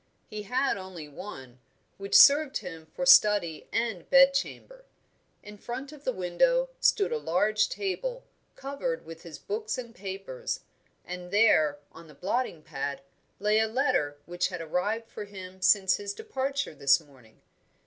He 0.25 0.41
had 0.41 0.77
only 0.77 1.07
one, 1.07 1.59
which 1.99 2.15
served 2.15 2.57
him 2.57 2.87
for 2.87 3.05
study 3.05 3.67
and 3.71 4.09
bedchamber. 4.09 4.85
In 5.43 5.59
front 5.59 5.91
of 5.91 6.05
the 6.05 6.11
window 6.11 6.69
stood 6.79 7.11
a 7.11 7.19
large 7.19 7.69
table, 7.69 8.23
covered 8.55 9.05
with 9.05 9.21
his 9.21 9.37
books 9.37 9.77
and 9.77 9.93
papers, 9.93 10.61
and 11.05 11.29
there, 11.29 11.77
on 11.91 12.07
the 12.07 12.15
blotting 12.15 12.63
pad, 12.63 13.01
lay 13.39 13.59
a 13.59 13.67
letter 13.67 14.17
which 14.25 14.47
had 14.47 14.59
arrived 14.59 15.07
for 15.07 15.25
him 15.25 15.61
since 15.61 15.97
his 15.97 16.15
departure 16.15 16.73
this 16.73 16.99
morning. 16.99 17.39